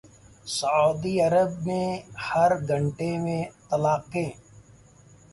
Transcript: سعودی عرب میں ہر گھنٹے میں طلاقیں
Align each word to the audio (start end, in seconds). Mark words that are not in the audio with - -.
سعودی 0.49 1.13
عرب 1.21 1.51
میں 1.65 1.87
ہر 2.27 2.51
گھنٹے 2.67 3.11
میں 3.17 3.43
طلاقیں 3.69 4.31